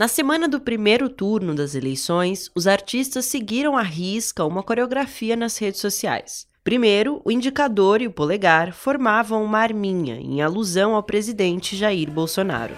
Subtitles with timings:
[0.00, 5.58] Na semana do primeiro turno das eleições, os artistas seguiram à risca uma coreografia nas
[5.58, 6.46] redes sociais.
[6.64, 12.74] Primeiro, o indicador e o polegar formavam uma arminha em alusão ao presidente Jair Bolsonaro.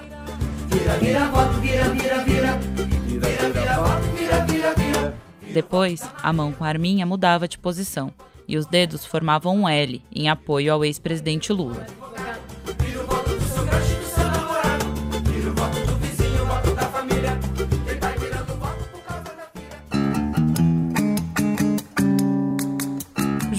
[5.55, 8.13] Depois, a mão com a arminha mudava de posição
[8.49, 11.87] e os dedos formavam um L em apoio ao ex-presidente Lula.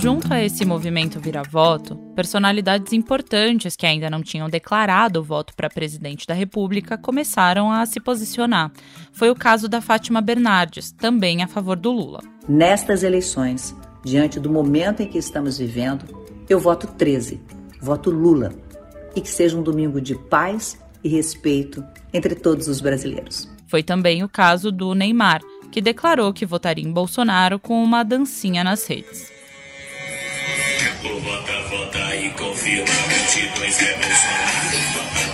[0.04, 5.70] Junto a esse movimento vira-voto, personalidades importantes que ainda não tinham declarado o voto para
[5.70, 8.70] presidente da República começaram a se posicionar.
[9.14, 12.20] Foi o caso da Fátima Bernardes, também a favor do Lula.
[12.50, 16.04] Nestas eleições, diante do momento em que estamos vivendo,
[16.50, 17.40] eu voto 13,
[17.80, 18.52] voto Lula.
[19.16, 21.82] E que seja um domingo de paz e respeito
[22.14, 23.50] entre todos os brasileiros.
[23.68, 28.66] Foi também o caso do Neymar, que declarou que votaria em Bolsonaro com uma dancinha
[28.66, 29.32] nas redes.
[31.04, 34.54] Vota, vota e confirma, 22 é Bolsonaro.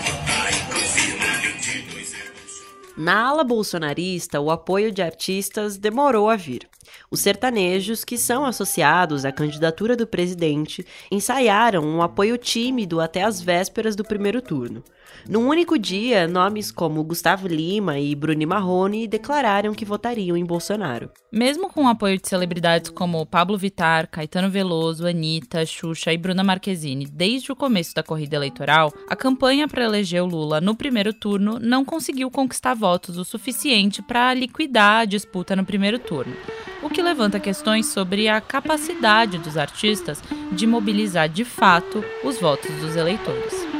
[0.03, 2.93] Vota, e confirma, 22 é Bolsonaro.
[2.97, 6.67] Na ala bolsonarista, o apoio de artistas demorou a vir.
[7.11, 13.41] Os sertanejos, que são associados à candidatura do presidente, ensaiaram um apoio tímido até as
[13.41, 14.83] vésperas do primeiro turno.
[15.27, 21.09] Num único dia, nomes como Gustavo Lima e Bruni Marrone declararam que votariam em Bolsonaro.
[21.31, 26.43] Mesmo com o apoio de celebridades como Pablo Vittar, Caetano Veloso, Anitta, Xuxa e Bruna
[26.43, 31.11] Marquezine desde o começo da corrida eleitoral, a campanha para eleger o Lula no primeiro
[31.11, 36.35] turno não conseguiu conquistar votos o suficiente para liquidar a disputa no primeiro turno
[36.81, 42.71] o que levanta questões sobre a capacidade dos artistas de mobilizar de fato os votos
[42.75, 43.78] dos eleitores.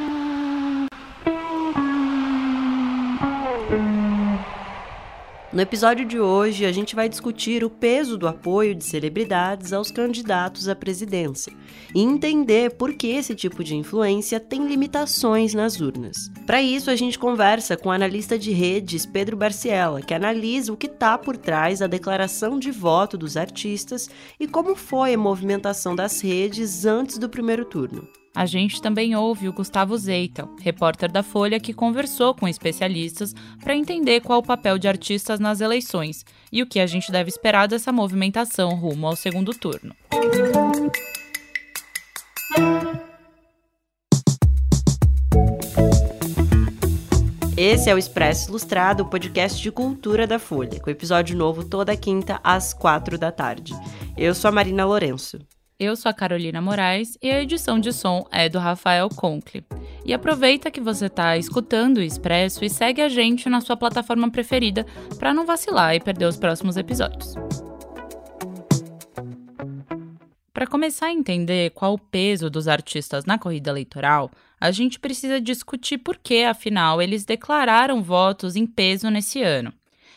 [5.52, 9.90] No episódio de hoje, a gente vai discutir o peso do apoio de celebridades aos
[9.90, 11.52] candidatos à presidência
[11.96, 16.30] e entender por que esse tipo de influência tem limitações nas urnas.
[16.46, 20.78] Para isso, a gente conversa com o analista de redes Pedro Barciela, que analisa o
[20.78, 24.08] que está por trás da declaração de voto dos artistas
[24.40, 28.08] e como foi a movimentação das redes antes do primeiro turno.
[28.40, 33.76] A gente também ouve o Gustavo Zeitel, repórter da Folha, que conversou com especialistas para
[33.76, 37.68] entender qual o papel de artistas nas eleições e o que a gente deve esperar
[37.68, 39.94] dessa movimentação rumo ao segundo turno.
[47.58, 51.94] Esse é o Expresso Ilustrado, o podcast de cultura da Folha, com episódio novo toda
[51.98, 53.74] quinta às quatro da tarde.
[54.16, 55.38] Eu sou a Marina Lourenço.
[55.82, 59.64] Eu sou a Carolina Moraes e a edição de som é do Rafael Conkle.
[60.04, 64.30] E aproveita que você está escutando o Expresso e segue a gente na sua plataforma
[64.30, 64.86] preferida
[65.18, 67.34] para não vacilar e perder os próximos episódios.
[70.54, 74.30] Para começar a entender qual o peso dos artistas na corrida eleitoral,
[74.60, 79.72] a gente precisa discutir por que, afinal, eles declararam votos em peso nesse ano.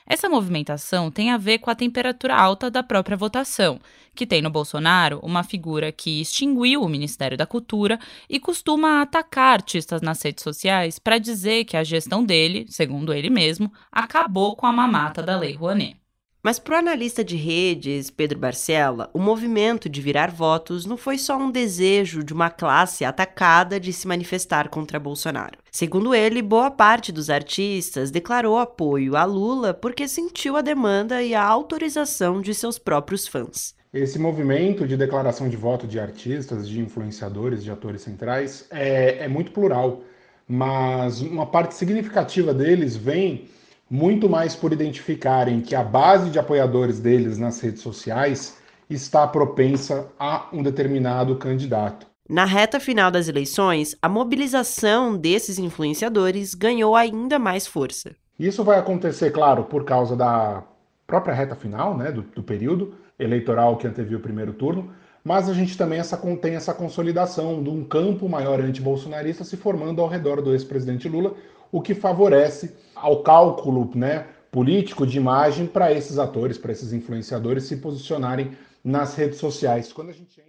[0.06, 3.80] Essa movimentação tem a ver com a temperatura alta da própria votação,
[4.14, 7.98] que tem no Bolsonaro uma figura que extinguiu o Ministério da Cultura
[8.28, 13.30] e costuma atacar artistas nas redes sociais para dizer que a gestão dele, segundo ele
[13.30, 16.01] mesmo, acabou com a mamata da Lei Rouanet.
[16.44, 21.16] Mas para o analista de redes, Pedro Barcela, o movimento de virar votos não foi
[21.16, 25.56] só um desejo de uma classe atacada de se manifestar contra Bolsonaro.
[25.70, 31.32] Segundo ele, boa parte dos artistas declarou apoio a Lula porque sentiu a demanda e
[31.32, 33.76] a autorização de seus próprios fãs.
[33.94, 39.28] Esse movimento de declaração de voto de artistas, de influenciadores, de atores centrais é, é
[39.28, 40.02] muito plural,
[40.48, 43.46] mas uma parte significativa deles vem
[43.92, 48.56] muito mais por identificarem que a base de apoiadores deles nas redes sociais
[48.88, 52.06] está propensa a um determinado candidato.
[52.26, 58.16] Na reta final das eleições, a mobilização desses influenciadores ganhou ainda mais força.
[58.38, 60.62] Isso vai acontecer, claro, por causa da
[61.06, 64.90] própria reta final né, do, do período eleitoral que anteviu o primeiro turno,
[65.22, 70.00] mas a gente também essa, tem essa consolidação de um campo maior anti-bolsonarista se formando
[70.00, 71.34] ao redor do ex-presidente Lula,
[71.72, 77.64] o que favorece ao cálculo né, político de imagem para esses atores, para esses influenciadores
[77.64, 78.52] se posicionarem
[78.84, 79.92] nas redes sociais.
[79.92, 80.42] Quando a gente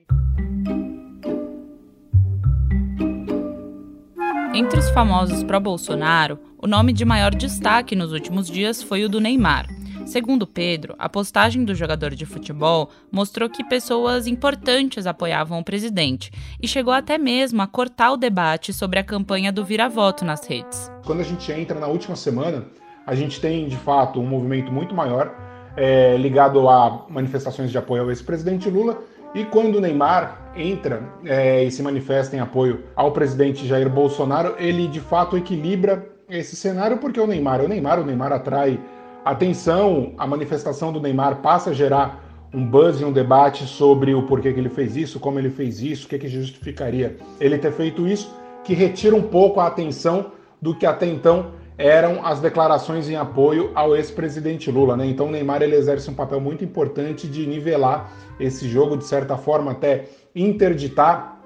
[4.56, 9.20] Entre os famosos pró-Bolsonaro, o nome de maior destaque nos últimos dias foi o do
[9.20, 9.73] Neymar.
[10.06, 16.30] Segundo Pedro, a postagem do jogador de futebol mostrou que pessoas importantes apoiavam o presidente
[16.62, 20.92] e chegou até mesmo a cortar o debate sobre a campanha do vira-voto nas redes.
[21.06, 22.66] Quando a gente entra na última semana,
[23.08, 25.34] a gente tem de fato um movimento muito maior
[25.76, 29.02] é, ligado a manifestações de apoio ao ex-presidente Lula.
[29.34, 34.56] E quando o Neymar entra é, e se manifesta em apoio ao presidente Jair Bolsonaro,
[34.60, 38.80] ele de fato equilibra esse cenário porque o Neymar é o Neymar, o Neymar atrai
[39.24, 42.24] atenção, a manifestação do Neymar passa a gerar
[42.54, 45.82] um buzz e um debate sobre o porquê que ele fez isso, como ele fez
[45.82, 48.34] isso, o que, que justificaria ele ter feito isso,
[48.64, 50.32] que retira um pouco a atenção
[50.62, 54.96] do que até então eram as declarações em apoio ao ex-presidente Lula.
[54.96, 55.08] Né?
[55.08, 59.36] Então o Neymar ele exerce um papel muito importante de nivelar esse jogo, de certa
[59.36, 60.06] forma até
[60.36, 61.40] interditar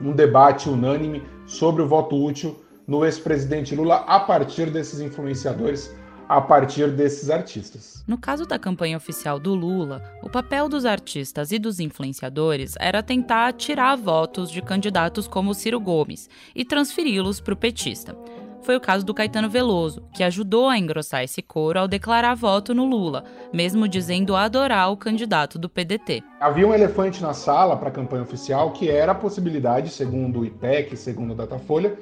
[0.00, 2.56] um debate unânime sobre o voto útil
[2.86, 5.94] no ex-presidente Lula a partir desses influenciadores
[6.28, 8.04] a partir desses artistas.
[8.06, 13.02] No caso da campanha oficial do Lula, o papel dos artistas e dos influenciadores era
[13.02, 18.16] tentar tirar votos de candidatos como Ciro Gomes e transferi-los para o petista.
[18.62, 22.74] Foi o caso do Caetano Veloso, que ajudou a engrossar esse coro ao declarar voto
[22.74, 23.22] no Lula,
[23.52, 26.24] mesmo dizendo adorar o candidato do PDT.
[26.40, 30.44] Havia um elefante na sala para a campanha oficial que era a possibilidade, segundo o
[30.44, 31.96] IPEC, segundo o Datafolha,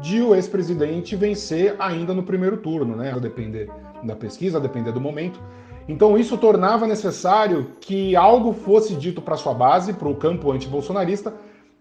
[0.00, 3.12] de o ex-presidente vencer ainda no primeiro turno, né?
[3.12, 3.70] A depender
[4.02, 5.40] da pesquisa, a depender do momento.
[5.88, 11.32] Então isso tornava necessário que algo fosse dito para sua base, para o campo anti-bolsonarista,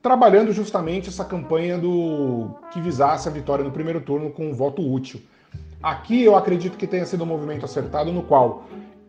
[0.01, 4.81] trabalhando justamente essa campanha do que visasse a vitória no primeiro turno com um voto
[4.81, 5.19] útil.
[5.81, 8.65] Aqui eu acredito que tenha sido um movimento acertado no qual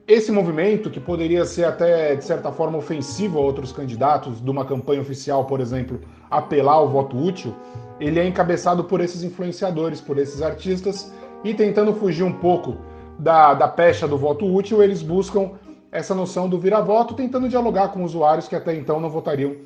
[0.07, 4.65] esse movimento, que poderia ser até de certa forma ofensivo a outros candidatos de uma
[4.65, 6.01] campanha oficial, por exemplo,
[6.31, 7.53] apelar ao voto útil,
[7.99, 11.13] ele é encabeçado por esses influenciadores, por esses artistas,
[11.43, 12.77] e tentando fugir um pouco
[13.19, 15.53] da, da pecha do voto útil, eles buscam
[15.91, 19.57] essa noção do vira-voto, tentando dialogar com usuários que até então não votariam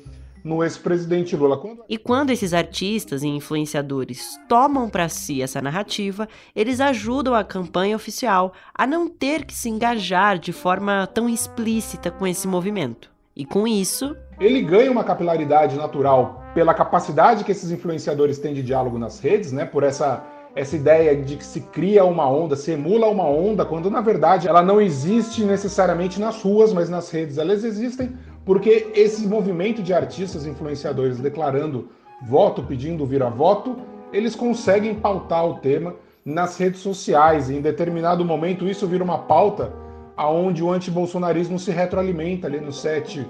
[0.43, 1.57] no ex-presidente Lula.
[1.57, 1.83] Quando...
[1.87, 7.95] E quando esses artistas e influenciadores tomam para si essa narrativa, eles ajudam a campanha
[7.95, 13.11] oficial a não ter que se engajar de forma tão explícita com esse movimento.
[13.35, 18.61] E com isso, ele ganha uma capilaridade natural pela capacidade que esses influenciadores têm de
[18.61, 19.65] diálogo nas redes, né?
[19.65, 23.89] Por essa essa ideia de que se cria uma onda, se emula uma onda, quando
[23.89, 29.27] na verdade ela não existe necessariamente nas ruas, mas nas redes elas existem, porque esse
[29.27, 31.89] movimento de artistas influenciadores declarando
[32.21, 33.77] voto, pedindo vira-voto,
[34.11, 39.17] eles conseguem pautar o tema nas redes sociais e em determinado momento isso vira uma
[39.17, 39.73] pauta
[40.15, 43.25] aonde o antibolsonarismo se retroalimenta ali nos 7,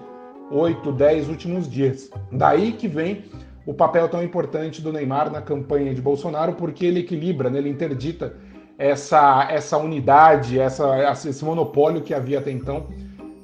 [0.50, 2.10] 8, 10 últimos dias.
[2.32, 3.24] Daí que vem
[3.66, 7.60] o papel tão importante do Neymar na campanha de Bolsonaro, porque ele equilibra, né?
[7.60, 8.34] ele interdita
[8.78, 12.88] essa, essa unidade, essa, esse monopólio que havia até então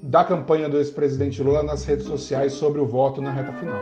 [0.08, 3.82] da campanha do ex-presidente Lula nas redes sociais sobre o voto na reta final.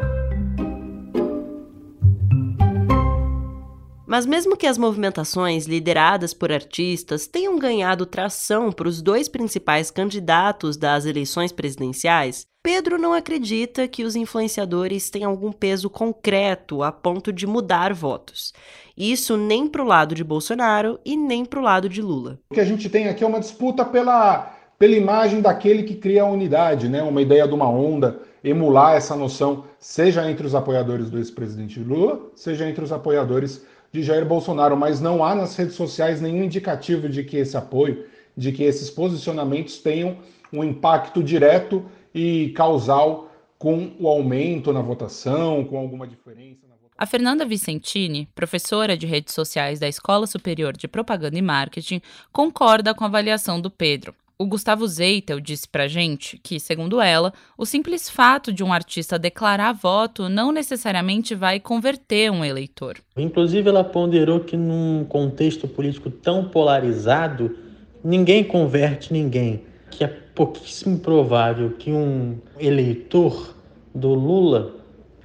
[4.08, 9.92] Mas mesmo que as movimentações lideradas por artistas tenham ganhado tração para os dois principais
[9.92, 16.92] candidatos das eleições presidenciais, Pedro não acredita que os influenciadores têm algum peso concreto a
[16.92, 18.52] ponto de mudar votos.
[18.98, 22.40] Isso nem para o lado de Bolsonaro e nem para o lado de Lula.
[22.50, 26.24] O que a gente tem aqui é uma disputa pela, pela imagem daquele que cria
[26.24, 27.02] a unidade, né?
[27.02, 32.20] uma ideia de uma onda, emular essa noção, seja entre os apoiadores do ex-presidente Lula,
[32.36, 37.08] seja entre os apoiadores de Jair Bolsonaro, mas não há nas redes sociais nenhum indicativo
[37.08, 38.06] de que esse apoio,
[38.36, 40.18] de que esses posicionamentos tenham
[40.52, 46.68] um impacto direto e causal com o aumento na votação, com alguma diferença.
[46.68, 46.92] Na votação.
[46.98, 52.94] A Fernanda Vicentini, professora de redes sociais da Escola Superior de Propaganda e Marketing, concorda
[52.94, 54.14] com a avaliação do Pedro.
[54.38, 59.18] O Gustavo Zeitel disse pra gente que, segundo ela, o simples fato de um artista
[59.18, 62.98] declarar voto não necessariamente vai converter um eleitor.
[63.16, 67.58] Inclusive, ela ponderou que num contexto político tão polarizado,
[68.04, 69.64] ninguém converte ninguém.
[69.90, 73.56] Que é pouquíssimo provável que um eleitor
[73.94, 74.76] do Lula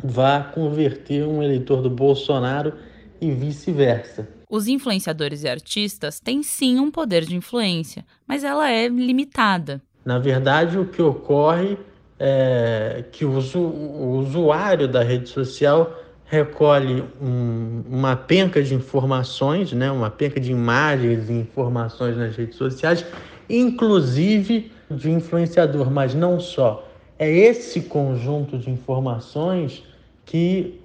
[0.05, 2.75] vá converter um eleitor do Bolsonaro
[3.21, 4.40] e vice-versa.
[4.51, 9.81] Os influenciadores e artistas têm sim um poder de influência, mas ela é limitada.
[10.05, 11.79] Na verdade, o que ocorre
[12.19, 13.39] é que o,
[14.19, 21.31] usuário da rede social recolhe um, uma penca de informações, né, uma penca de imagens
[21.31, 23.07] e informações nas redes sociais,
[23.49, 26.89] inclusive de influenciador, mas não só.
[27.17, 29.85] É esse conjunto de informações
[30.25, 30.81] que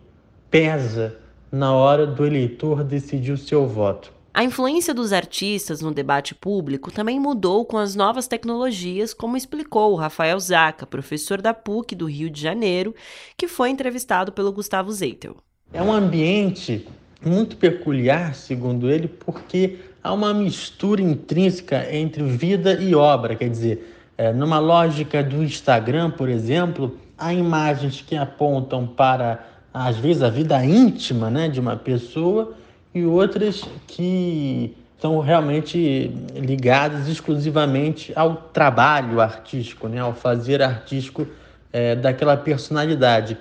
[0.52, 4.14] pesa na hora do eleitor decidir o seu voto.
[4.34, 9.94] A influência dos artistas no debate público também mudou com as novas tecnologias, como explicou
[9.94, 12.94] o Rafael Zaca, professor da PUC do Rio de Janeiro,
[13.38, 15.38] que foi entrevistado pelo Gustavo Zeitel.
[15.72, 16.86] É um ambiente
[17.26, 23.96] muito peculiar, segundo ele, porque há uma mistura intrínseca entre vida e obra, quer dizer,
[24.18, 30.30] é, numa lógica do Instagram, por exemplo, há imagens que apontam para, às vezes, a
[30.30, 32.54] vida íntima né, de uma pessoa
[32.94, 41.28] e outras que estão realmente ligadas exclusivamente ao trabalho artístico, né, ao fazer artístico
[41.74, 43.38] é, daquela personalidade.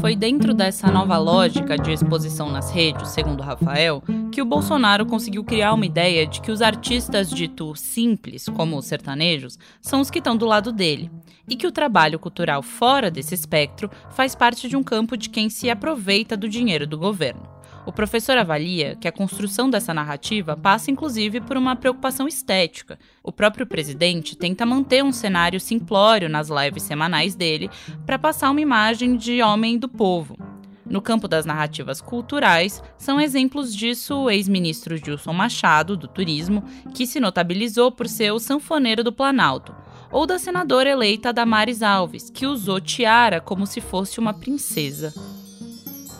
[0.00, 5.44] Foi dentro dessa nova lógica de exposição nas redes, segundo Rafael, que o Bolsonaro conseguiu
[5.44, 10.18] criar uma ideia de que os artistas dito simples, como os sertanejos, são os que
[10.18, 11.08] estão do lado dele,
[11.48, 15.48] e que o trabalho cultural fora desse espectro faz parte de um campo de quem
[15.48, 17.52] se aproveita do dinheiro do governo.
[17.84, 22.96] O professor avalia que a construção dessa narrativa passa inclusive por uma preocupação estética.
[23.22, 27.68] O próprio presidente tenta manter um cenário simplório nas lives semanais dele
[28.06, 30.36] para passar uma imagem de homem do povo.
[30.92, 36.62] No campo das narrativas culturais, são exemplos disso o ex-ministro Gilson Machado, do Turismo,
[36.94, 39.74] que se notabilizou por ser o sanfoneiro do Planalto,
[40.12, 45.12] ou da senadora eleita Damares Alves, que usou tiara como se fosse uma princesa.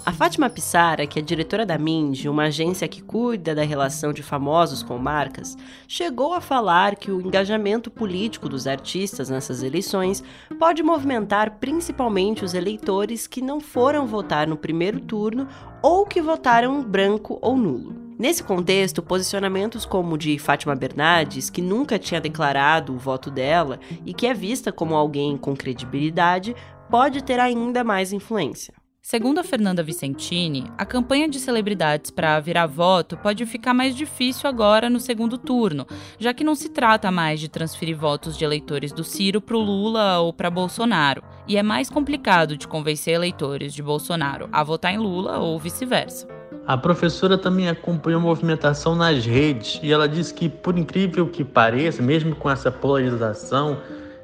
[0.05, 4.21] A Fátima Pissara, que é diretora da Mind, uma agência que cuida da relação de
[4.21, 5.57] famosos com marcas,
[5.87, 10.25] chegou a falar que o engajamento político dos artistas nessas eleições
[10.59, 15.47] pode movimentar principalmente os eleitores que não foram votar no primeiro turno
[15.81, 18.02] ou que votaram branco ou nulo.
[18.23, 23.81] Nesse contexto, posicionamentos como o de Fátima Bernardes, que nunca tinha declarado o voto dela
[24.07, 26.55] e que é vista como alguém com credibilidade,
[26.89, 28.73] pode ter ainda mais influência.
[29.03, 34.49] Segundo a Fernanda Vicentini, a campanha de celebridades para virar voto pode ficar mais difícil
[34.49, 35.85] agora no segundo turno,
[36.17, 39.61] já que não se trata mais de transferir votos de eleitores do Ciro para o
[39.61, 44.95] Lula ou para Bolsonaro, e é mais complicado de convencer eleitores de Bolsonaro a votar
[44.95, 46.29] em Lula ou vice-versa.
[46.65, 51.43] A professora também acompanhou a movimentação nas redes e ela disse que, por incrível que
[51.43, 53.79] pareça, mesmo com essa polarização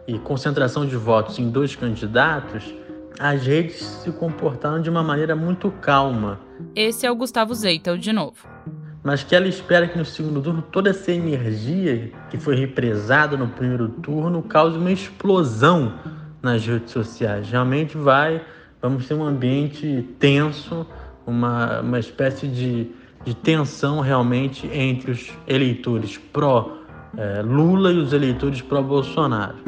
[0.06, 2.72] e concentração de votos em dois candidatos,
[3.18, 6.38] as redes se comportaram de uma maneira muito calma.
[6.76, 8.46] Esse é o Gustavo Zeitel de novo.
[9.02, 13.48] Mas que ela espera que no segundo turno toda essa energia que foi represada no
[13.48, 15.92] primeiro turno cause uma explosão
[16.40, 17.50] nas redes sociais.
[17.50, 18.40] Realmente vai,
[18.80, 20.86] vamos ter um ambiente tenso,
[21.28, 22.90] uma, uma espécie de,
[23.22, 29.58] de tensão realmente entre os eleitores pró-Lula eh, e os eleitores pró-Bolsonaro.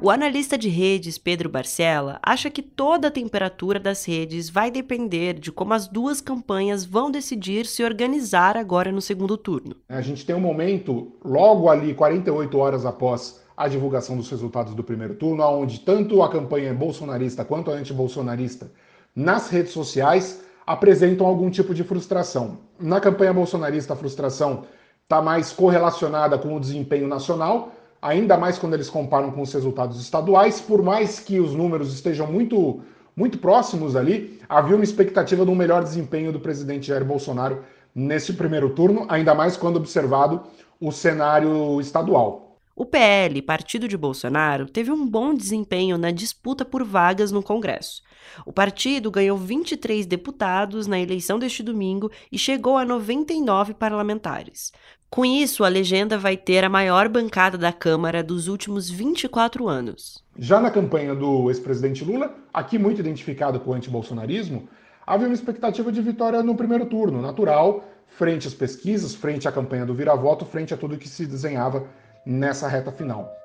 [0.00, 5.34] O analista de redes Pedro Barcela acha que toda a temperatura das redes vai depender
[5.34, 9.74] de como as duas campanhas vão decidir se organizar agora no segundo turno.
[9.88, 14.84] A gente tem um momento, logo ali, 48 horas após a divulgação dos resultados do
[14.84, 18.70] primeiro turno, onde tanto a campanha bolsonarista quanto a antibolsonarista
[19.14, 22.58] nas redes sociais apresentam algum tipo de frustração.
[22.78, 24.64] Na campanha bolsonarista, a frustração
[25.02, 27.72] está mais correlacionada com o desempenho nacional,
[28.02, 32.26] ainda mais quando eles comparam com os resultados estaduais, por mais que os números estejam
[32.26, 32.80] muito,
[33.16, 37.60] muito próximos ali, havia uma expectativa de um melhor desempenho do presidente Jair Bolsonaro
[37.94, 40.42] nesse primeiro turno, ainda mais quando observado
[40.80, 42.45] o cenário estadual.
[42.78, 48.02] O PL, partido de Bolsonaro, teve um bom desempenho na disputa por vagas no Congresso.
[48.44, 54.72] O partido ganhou 23 deputados na eleição deste domingo e chegou a 99 parlamentares.
[55.08, 60.22] Com isso, a legenda vai ter a maior bancada da Câmara dos últimos 24 anos.
[60.38, 64.68] Já na campanha do ex-presidente Lula, aqui muito identificado com o antibolsonarismo,
[65.06, 69.86] havia uma expectativa de vitória no primeiro turno, natural, frente às pesquisas, frente à campanha
[69.86, 71.88] do vira-voto, frente a tudo que se desenhava
[72.26, 73.38] nessa reta final.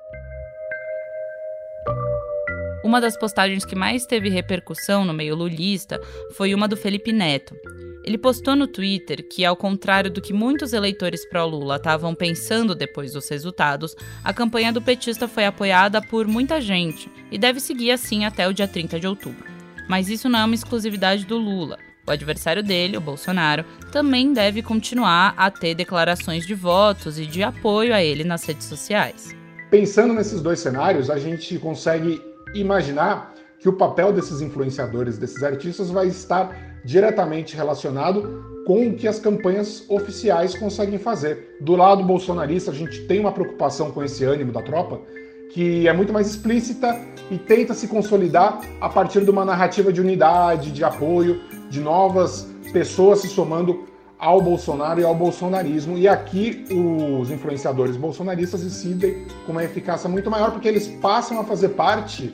[2.84, 6.00] Uma das postagens que mais teve repercussão no meio lulista
[6.32, 7.54] foi uma do Felipe Neto.
[8.04, 13.12] Ele postou no Twitter que, ao contrário do que muitos eleitores pró-Lula estavam pensando depois
[13.12, 18.24] dos resultados, a campanha do petista foi apoiada por muita gente e deve seguir assim
[18.24, 19.46] até o dia 30 de outubro.
[19.88, 21.78] Mas isso não é uma exclusividade do Lula.
[22.04, 27.44] O adversário dele, o Bolsonaro, também deve continuar a ter declarações de votos e de
[27.44, 29.30] apoio a ele nas redes sociais.
[29.70, 32.20] Pensando nesses dois cenários, a gente consegue
[32.54, 36.52] imaginar que o papel desses influenciadores, desses artistas, vai estar
[36.84, 41.56] diretamente relacionado com o que as campanhas oficiais conseguem fazer.
[41.60, 45.00] Do lado bolsonarista, a gente tem uma preocupação com esse ânimo da tropa,
[45.54, 50.00] que é muito mais explícita e tenta se consolidar a partir de uma narrativa de
[50.00, 51.40] unidade, de apoio,
[51.72, 53.84] de novas pessoas se somando
[54.18, 55.96] ao Bolsonaro e ao bolsonarismo.
[55.96, 61.44] E aqui os influenciadores bolsonaristas decidem com uma eficácia muito maior, porque eles passam a
[61.44, 62.28] fazer parte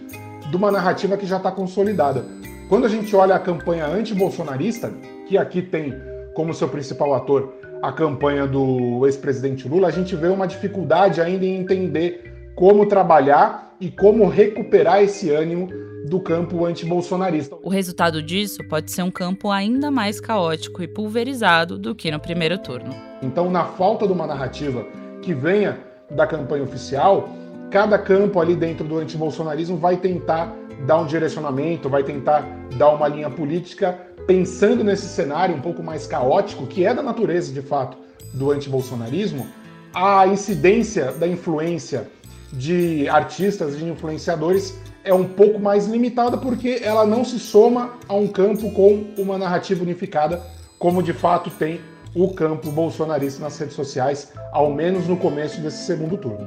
[0.50, 2.26] de uma narrativa que já está consolidada.
[2.68, 4.92] Quando a gente olha a campanha anti-bolsonarista,
[5.28, 5.94] que aqui tem
[6.34, 11.44] como seu principal ator a campanha do ex-presidente Lula, a gente vê uma dificuldade ainda
[11.44, 15.68] em entender como trabalhar e como recuperar esse ânimo
[16.08, 17.56] do campo anti-bolsonarista.
[17.62, 22.18] O resultado disso pode ser um campo ainda mais caótico e pulverizado do que no
[22.18, 22.94] primeiro turno.
[23.22, 24.86] Então, na falta de uma narrativa
[25.22, 25.78] que venha
[26.10, 27.28] da campanha oficial,
[27.70, 30.54] cada campo ali dentro do anti-bolsonarismo vai tentar
[30.86, 36.06] dar um direcionamento, vai tentar dar uma linha política pensando nesse cenário um pouco mais
[36.06, 37.96] caótico, que é da natureza de fato
[38.32, 39.46] do anti-bolsonarismo,
[39.94, 42.08] a incidência da influência
[42.52, 48.14] de artistas, de influenciadores é um pouco mais limitada porque ela não se soma a
[48.14, 50.42] um campo com uma narrativa unificada,
[50.78, 51.80] como de fato tem
[52.14, 56.46] o campo bolsonarista nas redes sociais, ao menos no começo desse segundo turno.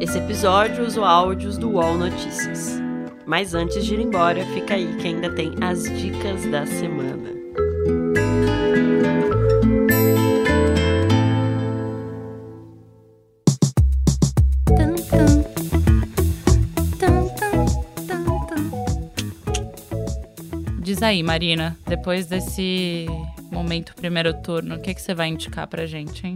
[0.00, 2.80] Esse episódio usou áudios do UOL Notícias.
[3.26, 7.28] Mas antes de ir embora, fica aí que ainda tem as dicas da semana.
[20.98, 23.06] Diz aí, Marina, depois desse
[23.52, 26.34] momento primeiro turno, o que, que você vai indicar pra gente, hein?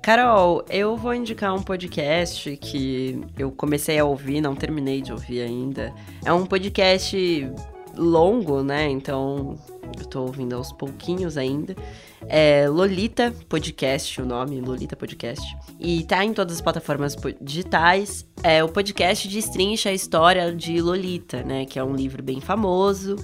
[0.00, 5.42] Carol, eu vou indicar um podcast que eu comecei a ouvir, não terminei de ouvir
[5.42, 5.92] ainda.
[6.24, 7.52] É um podcast
[7.94, 8.88] longo, né?
[8.88, 9.58] Então
[9.98, 11.76] eu tô ouvindo aos pouquinhos ainda.
[12.26, 15.44] É Lolita Podcast, o nome, Lolita Podcast.
[15.78, 18.26] E tá em todas as plataformas digitais.
[18.42, 21.66] É o podcast destrincha a história de Lolita, né?
[21.66, 23.16] Que é um livro bem famoso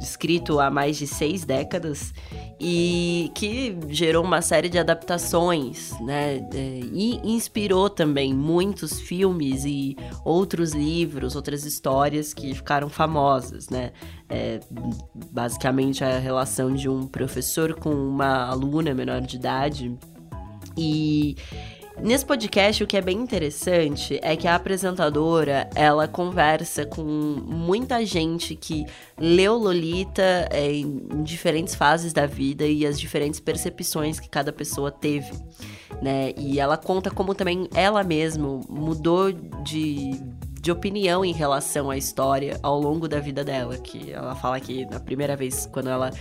[0.00, 2.12] escrito há mais de seis décadas
[2.60, 6.36] e que gerou uma série de adaptações, né?
[6.54, 13.92] É, e inspirou também muitos filmes e outros livros, outras histórias que ficaram famosas, né?
[14.28, 14.60] É,
[15.30, 19.96] basicamente a relação de um professor com uma aluna menor de idade
[20.76, 21.36] e
[22.00, 28.04] Nesse podcast, o que é bem interessante é que a apresentadora, ela conversa com muita
[28.04, 28.84] gente que
[29.16, 34.90] leu Lolita é, em diferentes fases da vida e as diferentes percepções que cada pessoa
[34.90, 35.32] teve,
[36.00, 36.32] né?
[36.36, 40.20] E ela conta como também ela mesma mudou de
[40.62, 43.76] de opinião em relação à história ao longo da vida dela.
[43.76, 46.12] Que ela fala que na primeira vez, quando ela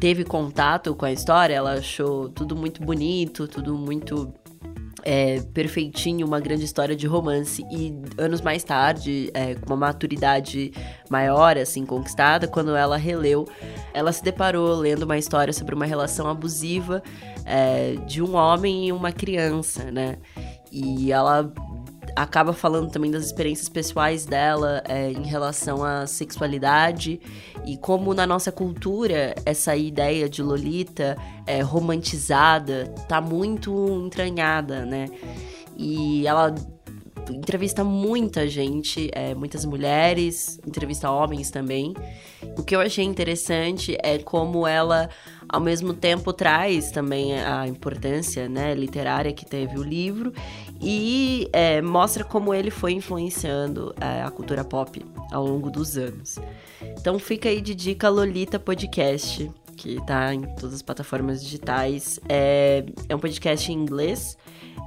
[0.00, 4.34] teve contato com a história, ela achou tudo muito bonito, tudo muito
[5.08, 7.64] é, perfeitinho, uma grande história de romance.
[7.70, 10.72] E anos mais tarde, é, com uma maturidade
[11.08, 13.46] maior, assim, conquistada, quando ela releu,
[13.94, 17.00] ela se deparou lendo uma história sobre uma relação abusiva
[17.44, 20.16] é, de um homem e uma criança, né?
[20.72, 21.52] E ela
[22.16, 27.20] acaba falando também das experiências pessoais dela é, em relação à sexualidade
[27.66, 35.08] e como na nossa cultura essa ideia de Lolita é, romantizada tá muito entranhada, né?
[35.76, 36.54] E ela
[37.30, 41.94] entrevista muita gente, é, muitas mulheres, entrevista homens também.
[42.56, 45.08] O que eu achei interessante é como ela,
[45.48, 50.32] ao mesmo tempo, traz também a importância né, literária que teve o livro
[50.80, 56.38] e é, mostra como ele foi influenciando é, a cultura pop ao longo dos anos.
[56.98, 62.20] Então fica aí de dica Lolita Podcast, que tá em todas as plataformas digitais.
[62.28, 64.36] É, é um podcast em inglês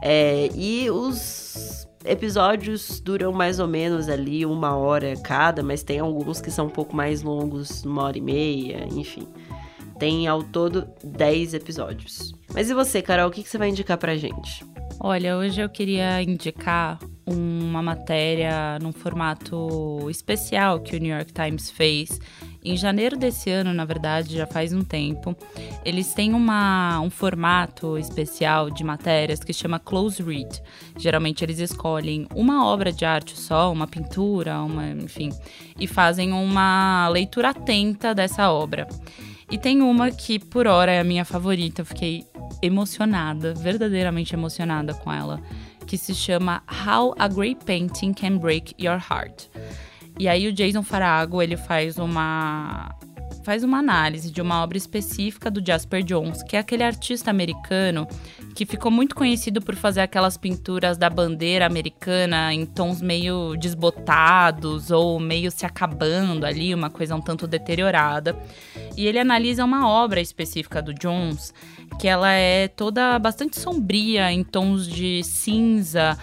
[0.01, 6.39] é, e os episódios duram mais ou menos ali uma hora cada, mas tem alguns
[6.39, 9.27] que são um pouco mais longos, uma hora e meia, enfim.
[9.97, 12.33] Tem ao todo 10 episódios.
[12.53, 14.65] Mas e você, Carol, o que, que você vai indicar pra gente?
[15.01, 21.71] Olha, hoje eu queria indicar uma matéria num formato especial que o New York Times
[21.71, 22.19] fez.
[22.61, 25.33] Em janeiro desse ano, na verdade, já faz um tempo,
[25.85, 30.61] eles têm uma, um formato especial de matérias que chama Close Read.
[30.97, 35.29] Geralmente eles escolhem uma obra de arte só, uma pintura, uma, enfim,
[35.79, 38.85] e fazem uma leitura atenta dessa obra.
[39.49, 41.81] E tem uma que, por hora, é a minha favorita.
[41.81, 42.25] Eu fiquei
[42.61, 45.41] emocionada, verdadeiramente emocionada com ela,
[45.85, 49.47] que se chama How a Great Painting Can Break Your Heart.
[50.19, 52.95] E aí o Jason Farago, ele faz uma
[53.43, 58.07] faz uma análise de uma obra específica do Jasper Jones, que é aquele artista americano
[58.53, 64.91] que ficou muito conhecido por fazer aquelas pinturas da bandeira americana em tons meio desbotados
[64.91, 68.37] ou meio se acabando ali, uma coisa um tanto deteriorada.
[68.97, 71.53] E ele analisa uma obra específica do Jones,
[71.99, 76.17] que ela é toda bastante sombria, em tons de cinza.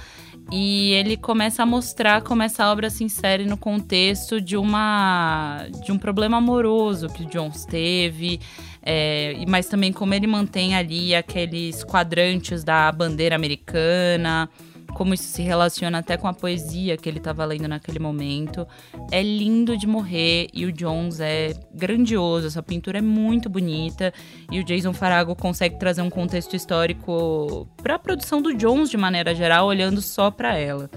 [0.53, 5.91] E ele começa a mostrar como essa obra se insere no contexto de uma de
[5.91, 8.39] um problema amoroso que Jones teve,
[8.81, 14.49] é, mas também como ele mantém ali aqueles quadrantes da bandeira americana,
[14.97, 18.67] como isso se relaciona até com a poesia que ele estava lendo naquele momento.
[19.13, 24.11] É lindo de morrer e o Jones é grandioso, essa pintura é muito bonita
[24.51, 28.97] e o Jason Farago consegue trazer um contexto histórico para a produção do Jones de
[28.97, 30.89] maneira geral, olhando só para ela.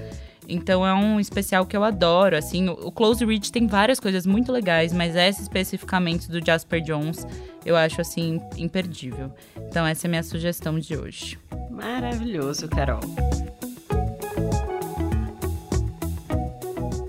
[0.47, 4.49] Então é um especial que eu adoro, assim, o Close Reach tem várias coisas muito
[4.49, 7.27] legais, mas essa especificamente do Jasper Jones,
[7.65, 9.29] eu acho assim imperdível.
[9.57, 11.37] Então essa é a minha sugestão de hoje.
[11.69, 13.01] Maravilhoso, Carol.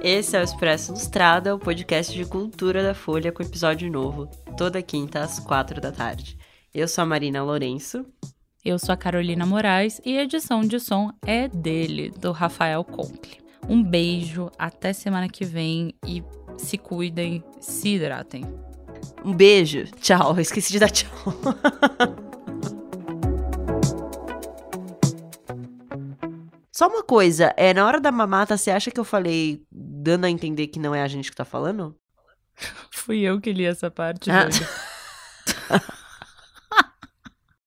[0.02, 4.80] Esse é o Expresso Ilustrada, o podcast de cultura da Folha com episódio novo, toda
[4.80, 6.38] quinta às quatro da tarde.
[6.72, 8.06] Eu sou a Marina Lourenço.
[8.64, 13.40] Eu sou a Carolina Moraes e a edição de som é dele, do Rafael Conkle.
[13.68, 16.24] Um beijo, até semana que vem e
[16.56, 18.44] se cuidem, se hidratem.
[19.22, 21.10] Um beijo, tchau, esqueci de dar tchau.
[26.80, 30.30] Só uma coisa, é na hora da mamata, você acha que eu falei dando a
[30.30, 31.94] entender que não é a gente que tá falando?
[32.90, 34.30] Fui eu que li essa parte.
[34.30, 34.48] Ah.